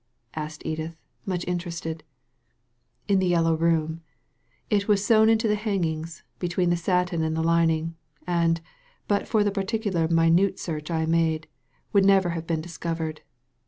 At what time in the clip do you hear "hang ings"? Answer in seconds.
5.53-6.23